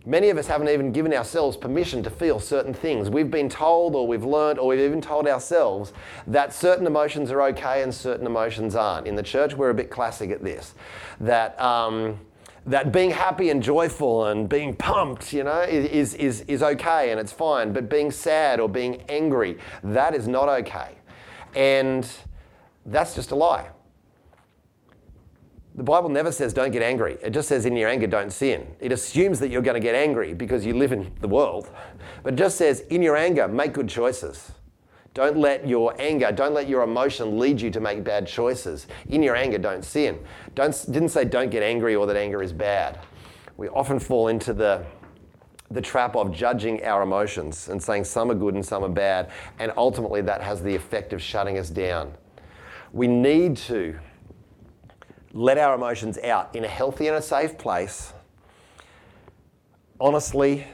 Many 0.05 0.31
of 0.31 0.39
us 0.39 0.49
haven't 0.49 0.69
even 0.69 0.91
given 0.91 1.13
ourselves 1.13 1.57
permission 1.57 2.03
to 2.03 2.11
feel 2.11 2.41
certain 2.41 2.75
things. 2.75 3.09
We've 3.09 3.31
been 3.31 3.49
told, 3.49 3.95
or 3.95 4.07
we've 4.07 4.25
learned, 4.25 4.59
or 4.59 4.69
we've 4.69 4.81
even 4.81 5.01
told 5.01 5.29
ourselves 5.29 5.93
that 6.27 6.53
certain 6.53 6.87
emotions 6.87 7.31
are 7.31 7.41
okay 7.43 7.83
and 7.83 7.95
certain 7.95 8.27
emotions 8.27 8.75
aren't. 8.75 9.07
In 9.07 9.15
the 9.15 9.23
church, 9.23 9.55
we're 9.55 9.71
a 9.71 9.75
bit 9.75 9.91
classic 9.91 10.31
at 10.31 10.43
this. 10.43 10.75
That, 11.21 11.61
um, 11.61 12.19
that 12.67 12.91
being 12.91 13.13
happy 13.13 13.51
and 13.51 13.63
joyful 13.63 14.27
and 14.27 14.49
being 14.49 14.75
pumped, 14.75 15.33
you 15.33 15.45
know, 15.45 15.61
is, 15.61 16.15
is, 16.15 16.41
is 16.43 16.65
okay 16.65 17.13
and 17.13 17.21
it's 17.21 17.33
fine. 17.33 17.73
But 17.73 17.89
being 17.89 18.11
sad 18.11 18.59
or 18.59 18.69
being 18.69 19.03
angry, 19.09 19.59
that 19.85 20.17
is 20.17 20.27
not 20.27 20.49
okay. 20.49 20.97
And 21.55 22.09
that's 22.87 23.15
just 23.15 23.31
a 23.31 23.37
lie. 23.37 23.69
The 25.75 25.83
Bible 25.83 26.11
never 26.11 26.31
says 26.31 26.53
don't 26.53 26.71
get 26.71 26.83
angry. 26.83 27.17
It 27.23 27.31
just 27.31 27.49
says 27.49 27.65
in 27.65 27.77
your 27.77 27.89
anger 27.89 28.07
don't 28.07 28.31
sin. 28.31 28.67
It 28.79 28.93
assumes 28.93 29.41
that 29.41 29.49
you're 29.49 29.63
going 29.63 29.81
to 29.81 29.81
get 29.81 29.95
angry 29.95 30.35
because 30.35 30.67
you 30.67 30.75
live 30.75 30.93
in 30.93 31.11
the 31.21 31.29
world. 31.29 31.71
But 32.23 32.35
it 32.35 32.37
just 32.37 32.59
says 32.59 32.81
in 32.91 33.03
your 33.03 33.17
anger 33.17 33.49
make 33.49 33.73
good 33.73 33.89
choices. 33.89 34.53
Don't 35.15 35.37
let 35.37 35.67
your 35.67 35.95
anger, 35.99 36.33
don't 36.33 36.55
let 36.55 36.69
your 36.69 36.83
emotion 36.83 37.39
lead 37.39 37.61
you 37.61 37.71
to 37.71 37.81
make 37.81 38.05
bad 38.05 38.27
choices. 38.27 38.87
In 39.09 39.23
your 39.23 39.37
anger 39.37 39.59
don't 39.59 39.85
sin. 39.85 40.19
Don't 40.55 40.75
didn't 40.91 41.11
say 41.11 41.25
don't 41.25 41.51
get 41.51 41.63
angry 41.63 41.95
or 41.95 42.07
that 42.07 42.17
anger 42.17 42.43
is 42.43 42.53
bad. 42.53 42.99
We 43.57 43.69
often 43.69 43.99
fall 43.99 44.29
into 44.29 44.53
the 44.53 44.85
the 45.71 45.81
trap 45.81 46.17
of 46.17 46.33
judging 46.33 46.85
our 46.85 47.03
emotions 47.03 47.69
and 47.69 47.83
saying 47.83 48.05
some 48.05 48.31
are 48.31 48.35
good 48.35 48.55
and 48.55 48.65
some 48.65 48.85
are 48.85 48.91
bad, 48.91 49.31
and 49.59 49.73
ultimately 49.79 50.21
that 50.21 50.43
has 50.43 50.63
the 50.63 50.75
effect 50.75 51.15
of 51.15 51.23
shutting 51.23 51.57
us 51.57 51.71
down. 51.71 52.13
We 52.93 53.07
need 53.07 53.57
to 53.59 53.99
let 55.33 55.59
our 55.59 55.75
emotions 55.75 56.19
out 56.19 56.55
in 56.55 56.65
a 56.65 56.69
healthy 56.69 57.09
and 57.09 57.17
a 57.17 57.23
safe 57.23 57.57
place, 57.57 58.13
honestly, 59.99 60.67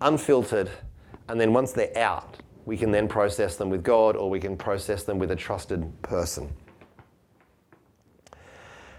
unfiltered, 0.00 0.70
and 1.28 1.40
then 1.40 1.52
once 1.52 1.72
they're 1.72 1.96
out, 1.98 2.36
we 2.66 2.76
can 2.76 2.90
then 2.90 3.08
process 3.08 3.56
them 3.56 3.70
with 3.70 3.82
God 3.82 4.16
or 4.16 4.30
we 4.30 4.40
can 4.40 4.56
process 4.56 5.02
them 5.04 5.18
with 5.18 5.30
a 5.30 5.36
trusted 5.36 5.90
person. 6.02 6.54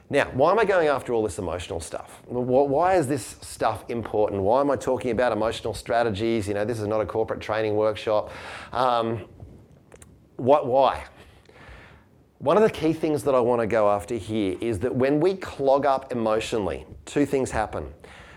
Now, 0.10 0.26
why 0.34 0.52
am 0.52 0.60
I 0.60 0.66
going 0.66 0.88
after 0.88 1.14
all 1.14 1.24
this 1.24 1.40
emotional 1.40 1.80
stuff? 1.80 2.22
Why 2.28 2.96
is 2.96 3.08
this 3.08 3.38
stuff 3.42 3.86
important? 3.90 4.42
Why 4.44 4.62
am 4.62 4.70
I 4.70 4.76
talking 4.76 5.10
about 5.10 5.32
emotional 5.32 5.74
strategies? 5.74 6.48
You 6.48 6.54
know, 6.54 6.64
this 6.64 6.80
is 6.80 6.88
not 6.88 7.02
a 7.02 7.06
corporate 7.06 7.42
training 7.42 7.76
workshop. 7.76 8.32
Um, 8.72 9.26
what, 10.36 10.68
why? 10.68 11.06
One 12.46 12.58
of 12.58 12.62
the 12.62 12.70
key 12.70 12.94
things 12.94 13.24
that 13.24 13.34
I 13.34 13.40
want 13.40 13.62
to 13.62 13.66
go 13.66 13.90
after 13.90 14.14
here 14.14 14.56
is 14.62 14.78
that 14.82 14.94
when 14.94 15.20
we 15.20 15.34
clog 15.34 15.88
up 15.88 16.12
emotionally, 16.12 16.86
two 17.06 17.26
things 17.26 17.50
happen. 17.50 17.92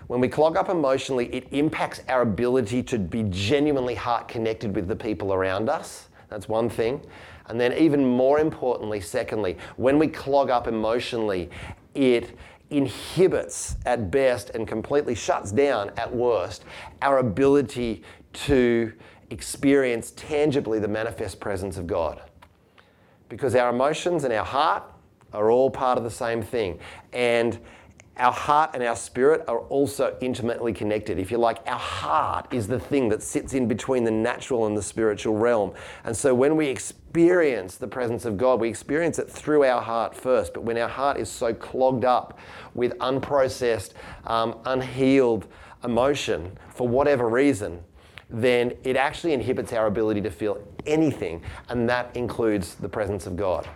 When 0.06 0.18
we 0.18 0.28
clog 0.28 0.56
up 0.56 0.70
emotionally, 0.70 1.26
it 1.26 1.46
impacts 1.50 2.00
our 2.08 2.22
ability 2.22 2.82
to 2.84 2.98
be 2.98 3.24
genuinely 3.24 3.94
heart 3.94 4.26
connected 4.26 4.74
with 4.74 4.88
the 4.88 4.96
people 4.96 5.34
around 5.34 5.68
us. 5.68 6.08
That's 6.30 6.48
one 6.48 6.70
thing. 6.70 7.02
And 7.48 7.60
then, 7.60 7.74
even 7.74 8.02
more 8.02 8.40
importantly, 8.40 9.02
secondly, 9.02 9.58
when 9.76 9.98
we 9.98 10.08
clog 10.08 10.48
up 10.48 10.68
emotionally, 10.68 11.50
it 11.94 12.34
inhibits 12.70 13.76
at 13.84 14.10
best 14.10 14.48
and 14.54 14.66
completely 14.66 15.16
shuts 15.16 15.52
down 15.52 15.90
at 15.98 16.10
worst 16.10 16.64
our 17.02 17.18
ability 17.18 18.02
to 18.32 18.90
experience 19.28 20.12
tangibly 20.16 20.78
the 20.78 20.88
manifest 20.88 21.40
presence 21.40 21.76
of 21.76 21.86
God 21.86 22.22
because 23.28 23.54
our 23.54 23.70
emotions 23.70 24.24
and 24.24 24.32
our 24.32 24.44
heart 24.44 24.84
are 25.32 25.50
all 25.50 25.70
part 25.70 25.98
of 25.98 26.04
the 26.04 26.10
same 26.10 26.42
thing. 26.42 26.78
And 27.12 27.58
our 28.18 28.32
heart 28.32 28.70
and 28.74 28.82
our 28.82 28.96
spirit 28.96 29.44
are 29.46 29.60
also 29.60 30.16
intimately 30.20 30.72
connected. 30.72 31.18
If 31.18 31.30
you 31.30 31.38
like, 31.38 31.58
our 31.66 31.78
heart 31.78 32.52
is 32.52 32.66
the 32.66 32.80
thing 32.80 33.08
that 33.10 33.22
sits 33.22 33.54
in 33.54 33.68
between 33.68 34.02
the 34.04 34.10
natural 34.10 34.66
and 34.66 34.76
the 34.76 34.82
spiritual 34.82 35.36
realm. 35.36 35.72
And 36.04 36.16
so 36.16 36.34
when 36.34 36.56
we 36.56 36.66
experience 36.66 37.76
the 37.76 37.86
presence 37.86 38.24
of 38.24 38.36
God, 38.36 38.60
we 38.60 38.68
experience 38.68 39.20
it 39.20 39.30
through 39.30 39.64
our 39.64 39.80
heart 39.80 40.16
first. 40.16 40.52
But 40.52 40.64
when 40.64 40.76
our 40.78 40.88
heart 40.88 41.16
is 41.18 41.30
so 41.30 41.54
clogged 41.54 42.04
up 42.04 42.38
with 42.74 42.92
unprocessed, 42.98 43.92
um, 44.26 44.58
unhealed 44.64 45.46
emotion 45.84 46.58
for 46.74 46.88
whatever 46.88 47.28
reason, 47.28 47.84
then 48.30 48.72
it 48.84 48.96
actually 48.96 49.32
inhibits 49.32 49.72
our 49.72 49.86
ability 49.86 50.20
to 50.22 50.30
feel 50.30 50.62
anything, 50.86 51.42
and 51.68 51.88
that 51.88 52.14
includes 52.14 52.74
the 52.74 52.88
presence 52.88 53.26
of 53.26 53.36
God. 53.36 53.68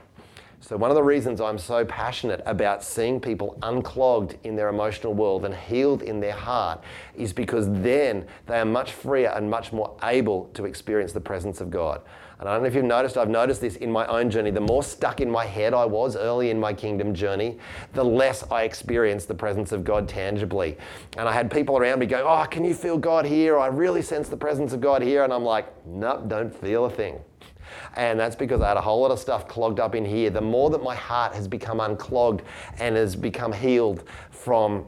So, 0.60 0.76
one 0.76 0.90
of 0.90 0.94
the 0.94 1.02
reasons 1.02 1.40
I'm 1.40 1.58
so 1.58 1.84
passionate 1.84 2.40
about 2.46 2.84
seeing 2.84 3.18
people 3.18 3.58
unclogged 3.62 4.36
in 4.44 4.54
their 4.54 4.68
emotional 4.68 5.12
world 5.12 5.44
and 5.44 5.52
healed 5.52 6.02
in 6.02 6.20
their 6.20 6.32
heart 6.32 6.84
is 7.16 7.32
because 7.32 7.66
then 7.68 8.26
they 8.46 8.60
are 8.60 8.64
much 8.64 8.92
freer 8.92 9.32
and 9.34 9.50
much 9.50 9.72
more 9.72 9.96
able 10.04 10.44
to 10.54 10.64
experience 10.64 11.12
the 11.12 11.20
presence 11.20 11.60
of 11.60 11.68
God. 11.68 12.00
And 12.42 12.48
I 12.48 12.54
don't 12.54 12.62
know 12.62 12.68
if 12.68 12.74
you've 12.74 12.84
noticed, 12.84 13.16
I've 13.16 13.28
noticed 13.28 13.60
this 13.60 13.76
in 13.76 13.92
my 13.92 14.04
own 14.08 14.28
journey. 14.28 14.50
The 14.50 14.60
more 14.60 14.82
stuck 14.82 15.20
in 15.20 15.30
my 15.30 15.46
head 15.46 15.72
I 15.72 15.84
was 15.84 16.16
early 16.16 16.50
in 16.50 16.58
my 16.58 16.74
kingdom 16.74 17.14
journey, 17.14 17.56
the 17.92 18.04
less 18.04 18.42
I 18.50 18.64
experienced 18.64 19.28
the 19.28 19.34
presence 19.34 19.70
of 19.70 19.84
God 19.84 20.08
tangibly. 20.08 20.76
And 21.16 21.28
I 21.28 21.32
had 21.32 21.52
people 21.52 21.78
around 21.78 22.00
me 22.00 22.06
going, 22.06 22.24
Oh, 22.26 22.44
can 22.50 22.64
you 22.64 22.74
feel 22.74 22.98
God 22.98 23.24
here? 23.26 23.60
I 23.60 23.68
really 23.68 24.02
sense 24.02 24.28
the 24.28 24.36
presence 24.36 24.72
of 24.72 24.80
God 24.80 25.02
here. 25.02 25.22
And 25.22 25.32
I'm 25.32 25.44
like, 25.44 25.66
Nope, 25.86 26.26
don't 26.26 26.52
feel 26.52 26.86
a 26.86 26.90
thing. 26.90 27.20
And 27.94 28.18
that's 28.18 28.34
because 28.34 28.60
I 28.60 28.66
had 28.66 28.76
a 28.76 28.80
whole 28.80 29.02
lot 29.02 29.12
of 29.12 29.20
stuff 29.20 29.46
clogged 29.46 29.78
up 29.78 29.94
in 29.94 30.04
here. 30.04 30.28
The 30.28 30.40
more 30.40 30.68
that 30.70 30.82
my 30.82 30.96
heart 30.96 31.36
has 31.36 31.46
become 31.46 31.78
unclogged 31.78 32.42
and 32.80 32.96
has 32.96 33.14
become 33.14 33.52
healed 33.52 34.02
from 34.32 34.84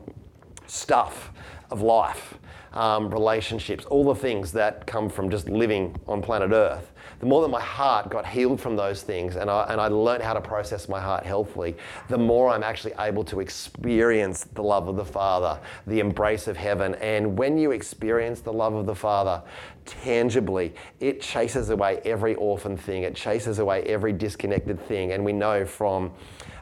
stuff 0.66 1.30
of 1.70 1.82
life, 1.82 2.34
um, 2.74 3.08
relationships, 3.08 3.84
all 3.86 4.04
the 4.04 4.14
things 4.14 4.52
that 4.52 4.86
come 4.86 5.08
from 5.08 5.30
just 5.30 5.48
living 5.48 5.96
on 6.06 6.20
planet 6.20 6.50
Earth, 6.52 6.92
the 7.20 7.26
more 7.26 7.40
that 7.42 7.48
my 7.48 7.60
heart 7.60 8.10
got 8.10 8.26
healed 8.26 8.60
from 8.60 8.76
those 8.76 9.02
things 9.02 9.36
and 9.36 9.48
I, 9.48 9.66
and 9.70 9.80
I 9.80 9.86
learned 9.86 10.22
how 10.22 10.34
to 10.34 10.40
process 10.40 10.88
my 10.88 11.00
heart 11.00 11.24
healthily, 11.24 11.76
the 12.08 12.18
more 12.18 12.50
I'm 12.50 12.64
actually 12.64 12.92
able 12.98 13.24
to 13.24 13.40
experience 13.40 14.44
the 14.54 14.62
love 14.62 14.88
of 14.88 14.96
the 14.96 15.04
Father, 15.04 15.58
the 15.86 16.00
embrace 16.00 16.48
of 16.48 16.56
heaven. 16.56 16.96
And 16.96 17.38
when 17.38 17.56
you 17.56 17.70
experience 17.70 18.40
the 18.40 18.52
love 18.52 18.74
of 18.74 18.86
the 18.86 18.94
Father 18.94 19.42
tangibly, 19.86 20.74
it 20.98 21.20
chases 21.20 21.70
away 21.70 22.00
every 22.04 22.34
orphan 22.34 22.76
thing, 22.76 23.04
it 23.04 23.14
chases 23.14 23.60
away 23.60 23.84
every 23.84 24.12
disconnected 24.12 24.80
thing. 24.86 25.12
And 25.12 25.24
we 25.24 25.32
know 25.32 25.64
from 25.64 26.12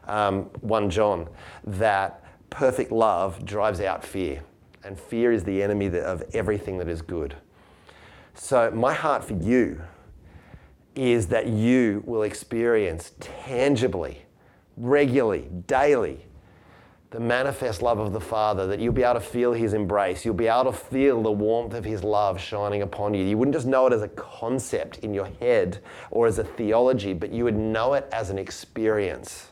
um, 0.07 0.45
1 0.61 0.91
John 0.91 1.29
that 1.65 2.23
perfect 2.51 2.93
love 2.93 3.45
drives 3.47 3.81
out 3.81 4.05
fear. 4.05 4.43
And 4.85 4.99
fear 4.99 5.33
is 5.33 5.45
the 5.45 5.63
enemy 5.63 5.87
of 5.99 6.23
everything 6.33 6.79
that 6.79 6.89
is 6.89 7.03
good. 7.03 7.37
So, 8.35 8.71
my 8.71 8.95
heart 8.95 9.25
for 9.25 9.35
you 9.35 9.83
is 10.95 11.29
that 11.29 11.47
you 11.47 12.03
will 12.07 12.23
experience 12.23 13.13
tangibly, 13.21 14.23
regularly, 14.77 15.49
daily, 15.67 16.27
the 17.11 17.21
manifest 17.21 17.83
love 17.83 17.99
of 17.99 18.15
the 18.15 18.21
Father, 18.21 18.67
that 18.67 18.81
you'll 18.81 18.93
be 18.93 19.03
able 19.03 19.15
to 19.15 19.21
feel 19.21 19.53
His 19.53 19.75
embrace. 19.75 20.25
You'll 20.25 20.35
be 20.35 20.47
able 20.47 20.73
to 20.73 20.73
feel 20.73 21.23
the 21.23 21.31
warmth 21.31 21.75
of 21.75 21.85
His 21.85 22.03
love 22.03 22.41
shining 22.41 22.81
upon 22.81 23.13
you. 23.13 23.25
You 23.25 23.37
wouldn't 23.37 23.55
just 23.55 23.67
know 23.67 23.87
it 23.87 23.93
as 23.93 24.03
a 24.03 24.09
concept 24.09 24.99
in 24.99 25.13
your 25.13 25.29
head 25.39 25.79
or 26.11 26.27
as 26.27 26.39
a 26.39 26.45
theology, 26.45 27.13
but 27.13 27.31
you 27.31 27.45
would 27.45 27.57
know 27.57 27.95
it 27.95 28.09
as 28.13 28.31
an 28.31 28.39
experience. 28.39 29.51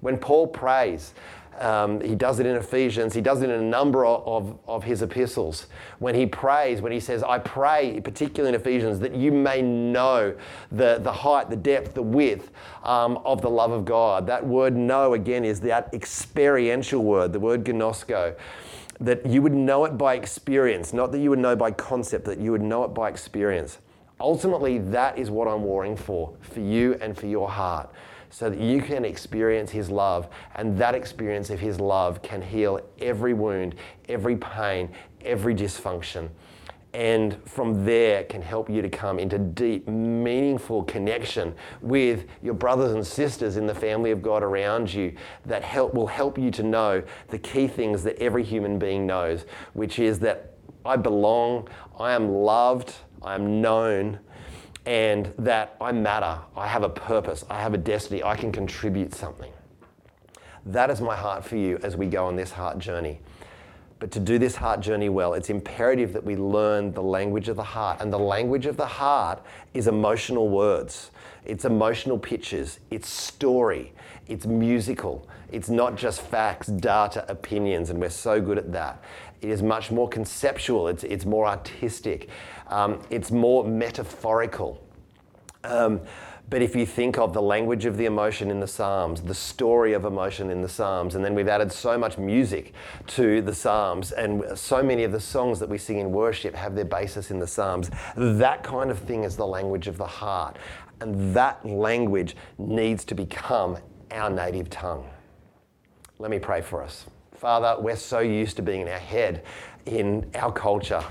When 0.00 0.18
Paul 0.18 0.48
prays, 0.48 1.14
um, 1.60 2.00
he 2.00 2.14
does 2.14 2.40
it 2.40 2.46
in 2.46 2.56
Ephesians. 2.56 3.14
He 3.14 3.20
does 3.20 3.42
it 3.42 3.50
in 3.50 3.60
a 3.60 3.62
number 3.62 4.04
of, 4.04 4.58
of 4.66 4.84
his 4.84 5.02
epistles. 5.02 5.66
When 5.98 6.14
he 6.14 6.26
prays, 6.26 6.80
when 6.80 6.92
he 6.92 7.00
says, 7.00 7.22
I 7.22 7.38
pray, 7.38 8.00
particularly 8.00 8.54
in 8.54 8.60
Ephesians, 8.60 8.98
that 9.00 9.14
you 9.14 9.30
may 9.30 9.62
know 9.62 10.34
the, 10.70 10.98
the 11.00 11.12
height, 11.12 11.50
the 11.50 11.56
depth, 11.56 11.94
the 11.94 12.02
width 12.02 12.50
um, 12.82 13.18
of 13.24 13.42
the 13.42 13.50
love 13.50 13.70
of 13.70 13.84
God. 13.84 14.26
That 14.26 14.46
word 14.46 14.74
know, 14.76 15.14
again, 15.14 15.44
is 15.44 15.60
that 15.60 15.92
experiential 15.92 17.02
word, 17.04 17.32
the 17.32 17.40
word 17.40 17.64
ginosko. 17.64 18.34
That 19.00 19.26
you 19.26 19.42
would 19.42 19.54
know 19.54 19.84
it 19.84 19.98
by 19.98 20.14
experience, 20.14 20.92
not 20.92 21.12
that 21.12 21.18
you 21.18 21.30
would 21.30 21.38
know 21.38 21.56
by 21.56 21.72
concept, 21.72 22.24
that 22.26 22.38
you 22.38 22.52
would 22.52 22.62
know 22.62 22.84
it 22.84 22.94
by 22.94 23.08
experience. 23.08 23.78
Ultimately, 24.20 24.78
that 24.78 25.18
is 25.18 25.30
what 25.30 25.48
I'm 25.48 25.64
warring 25.64 25.96
for, 25.96 26.34
for 26.40 26.60
you 26.60 26.96
and 27.00 27.18
for 27.18 27.26
your 27.26 27.48
heart 27.48 27.92
so 28.32 28.48
that 28.48 28.58
you 28.58 28.80
can 28.80 29.04
experience 29.04 29.70
His 29.70 29.90
love. 29.90 30.28
And 30.56 30.76
that 30.78 30.94
experience 30.94 31.50
of 31.50 31.60
His 31.60 31.78
love 31.78 32.22
can 32.22 32.42
heal 32.42 32.80
every 33.00 33.34
wound, 33.34 33.76
every 34.08 34.36
pain, 34.36 34.88
every 35.24 35.54
dysfunction. 35.54 36.30
And 36.94 37.38
from 37.46 37.84
there 37.84 38.24
can 38.24 38.42
help 38.42 38.68
you 38.68 38.82
to 38.82 38.88
come 38.88 39.18
into 39.18 39.38
deep, 39.38 39.86
meaningful 39.86 40.82
connection 40.84 41.54
with 41.80 42.26
your 42.42 42.54
brothers 42.54 42.92
and 42.92 43.06
sisters 43.06 43.56
in 43.56 43.66
the 43.66 43.74
family 43.74 44.10
of 44.10 44.22
God 44.22 44.42
around 44.42 44.92
you 44.92 45.14
that 45.46 45.62
help, 45.62 45.94
will 45.94 46.06
help 46.06 46.36
you 46.38 46.50
to 46.50 46.62
know 46.62 47.02
the 47.28 47.38
key 47.38 47.66
things 47.66 48.02
that 48.02 48.18
every 48.18 48.44
human 48.44 48.78
being 48.78 49.06
knows, 49.06 49.44
which 49.74 49.98
is 49.98 50.18
that 50.20 50.54
I 50.84 50.96
belong, 50.96 51.68
I 51.98 52.12
am 52.12 52.30
loved, 52.30 52.94
I 53.22 53.34
am 53.34 53.60
known, 53.60 54.18
and 54.86 55.32
that 55.38 55.76
I 55.80 55.92
matter, 55.92 56.38
I 56.56 56.66
have 56.66 56.82
a 56.82 56.88
purpose, 56.88 57.44
I 57.48 57.60
have 57.60 57.74
a 57.74 57.78
destiny, 57.78 58.22
I 58.22 58.36
can 58.36 58.52
contribute 58.52 59.14
something. 59.14 59.52
That 60.66 60.90
is 60.90 61.00
my 61.00 61.16
heart 61.16 61.44
for 61.44 61.56
you 61.56 61.78
as 61.82 61.96
we 61.96 62.06
go 62.06 62.26
on 62.26 62.36
this 62.36 62.52
heart 62.52 62.78
journey. 62.78 63.20
But 63.98 64.10
to 64.12 64.20
do 64.20 64.38
this 64.38 64.56
heart 64.56 64.80
journey 64.80 65.08
well, 65.08 65.34
it's 65.34 65.48
imperative 65.48 66.12
that 66.12 66.24
we 66.24 66.34
learn 66.34 66.92
the 66.92 67.02
language 67.02 67.48
of 67.48 67.54
the 67.54 67.62
heart. 67.62 68.00
And 68.00 68.12
the 68.12 68.18
language 68.18 68.66
of 68.66 68.76
the 68.76 68.86
heart 68.86 69.40
is 69.74 69.86
emotional 69.86 70.48
words, 70.48 71.12
it's 71.44 71.64
emotional 71.64 72.18
pictures, 72.18 72.80
it's 72.90 73.08
story, 73.08 73.92
it's 74.26 74.46
musical. 74.46 75.28
It's 75.52 75.68
not 75.68 75.96
just 75.96 76.22
facts, 76.22 76.68
data, 76.68 77.26
opinions, 77.28 77.90
and 77.90 78.00
we're 78.00 78.08
so 78.08 78.40
good 78.40 78.56
at 78.56 78.72
that. 78.72 79.04
It 79.42 79.50
is 79.50 79.62
much 79.62 79.90
more 79.90 80.08
conceptual, 80.08 80.86
it's, 80.86 81.02
it's 81.02 81.26
more 81.26 81.46
artistic, 81.46 82.28
um, 82.68 83.02
it's 83.10 83.32
more 83.32 83.64
metaphorical. 83.64 84.80
Um, 85.64 86.00
but 86.48 86.62
if 86.62 86.76
you 86.76 86.86
think 86.86 87.18
of 87.18 87.32
the 87.32 87.42
language 87.42 87.84
of 87.86 87.96
the 87.96 88.04
emotion 88.04 88.50
in 88.50 88.60
the 88.60 88.66
Psalms, 88.66 89.22
the 89.22 89.34
story 89.34 89.94
of 89.94 90.04
emotion 90.04 90.50
in 90.50 90.60
the 90.60 90.68
Psalms, 90.68 91.14
and 91.14 91.24
then 91.24 91.34
we've 91.34 91.48
added 91.48 91.72
so 91.72 91.96
much 91.98 92.18
music 92.18 92.72
to 93.08 93.42
the 93.42 93.54
Psalms, 93.54 94.12
and 94.12 94.56
so 94.56 94.82
many 94.82 95.02
of 95.02 95.12
the 95.12 95.20
songs 95.20 95.58
that 95.60 95.68
we 95.68 95.78
sing 95.78 95.98
in 95.98 96.12
worship 96.12 96.54
have 96.54 96.74
their 96.74 96.84
basis 96.84 97.30
in 97.30 97.38
the 97.38 97.46
Psalms, 97.46 97.90
that 98.16 98.62
kind 98.62 98.90
of 98.90 98.98
thing 98.98 99.24
is 99.24 99.36
the 99.36 99.46
language 99.46 99.88
of 99.88 99.96
the 99.96 100.06
heart. 100.06 100.58
And 101.00 101.34
that 101.34 101.64
language 101.66 102.36
needs 102.58 103.04
to 103.06 103.14
become 103.14 103.78
our 104.12 104.30
native 104.30 104.70
tongue. 104.70 105.08
Let 106.18 106.30
me 106.30 106.38
pray 106.38 106.60
for 106.60 106.82
us. 106.82 107.06
Father, 107.42 107.74
we're 107.76 107.96
so 107.96 108.20
used 108.20 108.54
to 108.54 108.62
being 108.62 108.82
in 108.82 108.88
our 108.88 109.00
head 109.00 109.42
in 109.86 110.30
our 110.36 110.52
culture, 110.52 111.02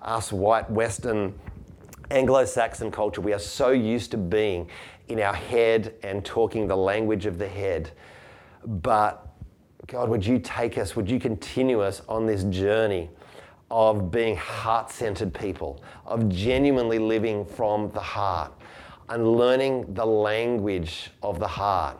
us 0.00 0.32
white 0.32 0.70
Western 0.70 1.36
Anglo 2.12 2.44
Saxon 2.44 2.92
culture, 2.92 3.20
we 3.20 3.32
are 3.32 3.40
so 3.40 3.70
used 3.70 4.12
to 4.12 4.16
being 4.16 4.70
in 5.08 5.18
our 5.18 5.34
head 5.34 5.96
and 6.04 6.24
talking 6.24 6.68
the 6.68 6.76
language 6.76 7.26
of 7.26 7.38
the 7.38 7.48
head. 7.48 7.90
But 8.64 9.26
God, 9.88 10.08
would 10.10 10.24
you 10.24 10.38
take 10.38 10.78
us, 10.78 10.94
would 10.94 11.10
you 11.10 11.18
continue 11.18 11.80
us 11.80 12.02
on 12.08 12.24
this 12.24 12.44
journey 12.44 13.10
of 13.68 14.12
being 14.12 14.36
heart 14.36 14.92
centered 14.92 15.34
people, 15.34 15.82
of 16.06 16.28
genuinely 16.28 17.00
living 17.00 17.44
from 17.44 17.90
the 17.90 17.98
heart 17.98 18.52
and 19.08 19.26
learning 19.26 19.92
the 19.94 20.06
language 20.06 21.10
of 21.20 21.40
the 21.40 21.48
heart? 21.48 21.98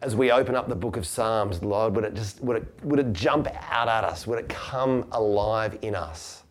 As 0.00 0.14
we 0.14 0.30
open 0.30 0.54
up 0.54 0.68
the 0.68 0.76
book 0.76 0.96
of 0.96 1.06
Psalms, 1.06 1.62
Lord, 1.62 1.96
would 1.96 2.04
it 2.04 2.14
just 2.14 2.40
would 2.42 2.58
it, 2.58 2.84
would 2.84 3.00
it 3.00 3.12
jump 3.12 3.48
out 3.70 3.88
at 3.88 4.04
us? 4.04 4.26
Would 4.26 4.38
it 4.38 4.48
come 4.48 5.06
alive 5.12 5.78
in 5.82 5.94
us? 5.94 6.42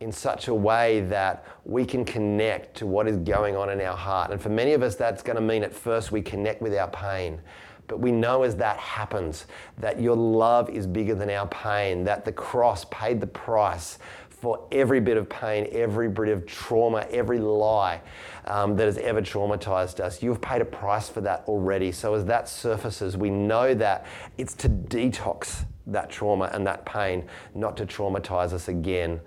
in 0.00 0.12
such 0.12 0.48
a 0.48 0.54
way 0.54 1.00
that 1.02 1.46
we 1.64 1.84
can 1.84 2.04
connect 2.04 2.76
to 2.76 2.86
what 2.86 3.08
is 3.08 3.16
going 3.18 3.56
on 3.56 3.70
in 3.70 3.80
our 3.80 3.96
heart. 3.96 4.30
And 4.30 4.40
for 4.40 4.50
many 4.50 4.72
of 4.74 4.82
us, 4.82 4.94
that's 4.94 5.22
going 5.22 5.36
to 5.36 5.42
mean 5.42 5.62
at 5.62 5.72
first 5.72 6.12
we 6.12 6.20
connect 6.20 6.60
with 6.60 6.74
our 6.74 6.88
pain. 6.88 7.40
But 7.86 8.00
we 8.00 8.12
know 8.12 8.42
as 8.42 8.56
that 8.56 8.76
happens 8.76 9.46
that 9.78 10.00
your 10.00 10.16
love 10.16 10.68
is 10.68 10.86
bigger 10.86 11.14
than 11.14 11.30
our 11.30 11.46
pain, 11.46 12.04
that 12.04 12.24
the 12.24 12.32
cross 12.32 12.84
paid 12.90 13.20
the 13.20 13.26
price 13.26 13.98
for 14.40 14.66
every 14.70 15.00
bit 15.00 15.16
of 15.16 15.28
pain, 15.28 15.66
every 15.72 16.08
bit 16.08 16.28
of 16.28 16.44
trauma, 16.46 17.06
every 17.10 17.38
lie 17.38 18.00
um, 18.44 18.76
that 18.76 18.84
has 18.84 18.98
ever 18.98 19.22
traumatized 19.22 19.98
us. 19.98 20.22
You've 20.22 20.42
paid 20.42 20.60
a 20.60 20.64
price 20.66 21.08
for 21.08 21.22
that 21.22 21.44
already. 21.48 21.90
So 21.90 22.14
as 22.14 22.26
that 22.26 22.48
surfaces, 22.48 23.16
we 23.16 23.30
know 23.30 23.72
that 23.74 24.06
it's 24.36 24.54
to 24.56 24.68
detox 24.68 25.64
that 25.86 26.10
trauma 26.10 26.50
and 26.52 26.66
that 26.66 26.84
pain, 26.84 27.24
not 27.54 27.76
to 27.78 27.86
traumatize 27.86 28.52
us 28.52 28.68
again 28.68 29.20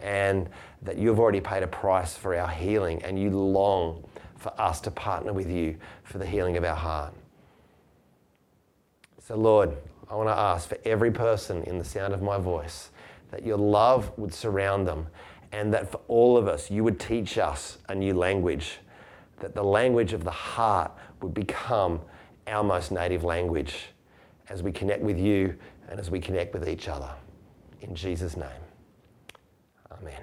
and 0.00 0.48
that 0.82 0.96
you've 0.96 1.18
already 1.18 1.40
paid 1.40 1.62
a 1.62 1.66
price 1.66 2.16
for 2.16 2.36
our 2.36 2.48
healing 2.48 3.02
and 3.02 3.18
you 3.18 3.30
long 3.30 4.04
for 4.36 4.52
us 4.60 4.80
to 4.80 4.90
partner 4.90 5.32
with 5.32 5.50
you 5.50 5.76
for 6.04 6.18
the 6.18 6.26
healing 6.26 6.56
of 6.56 6.64
our 6.64 6.74
heart. 6.74 7.12
So, 9.20 9.36
Lord, 9.36 9.76
I 10.10 10.14
want 10.14 10.28
to 10.28 10.36
ask 10.36 10.68
for 10.68 10.78
every 10.84 11.10
person 11.10 11.62
in 11.64 11.78
the 11.78 11.84
sound 11.84 12.12
of 12.12 12.22
my 12.22 12.38
voice 12.38 12.90
that 13.32 13.44
your 13.44 13.58
love 13.58 14.12
would 14.16 14.32
surround 14.32 14.86
them 14.86 15.08
and 15.50 15.74
that 15.74 15.90
for 15.90 16.00
all 16.06 16.36
of 16.36 16.46
us, 16.46 16.70
you 16.70 16.84
would 16.84 17.00
teach 17.00 17.36
us 17.38 17.78
a 17.88 17.94
new 17.94 18.14
language, 18.14 18.78
that 19.40 19.54
the 19.54 19.64
language 19.64 20.12
of 20.12 20.22
the 20.24 20.30
heart 20.30 20.92
would 21.20 21.34
become 21.34 22.00
our 22.46 22.62
most 22.62 22.92
native 22.92 23.24
language 23.24 23.88
as 24.48 24.62
we 24.62 24.70
connect 24.70 25.02
with 25.02 25.18
you 25.18 25.54
and 25.88 25.98
as 25.98 26.10
we 26.10 26.20
connect 26.20 26.54
with 26.54 26.68
each 26.68 26.88
other. 26.88 27.10
In 27.80 27.94
Jesus' 27.94 28.36
name. 28.36 28.48
Amen. 29.90 30.20